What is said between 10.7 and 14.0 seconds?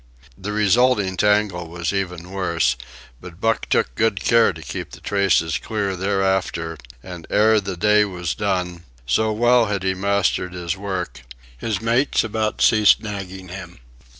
work, his mates about ceased nagging him.